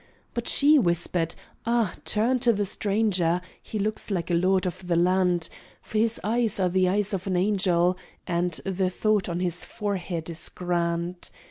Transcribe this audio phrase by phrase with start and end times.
[0.33, 3.39] But she whispered, "Ah, turn to the stranger!
[3.61, 5.47] He looks like a lord of the land;
[5.83, 10.27] For his eyes are the eyes of an angel, And the thought on his forehead
[10.27, 11.29] is grand!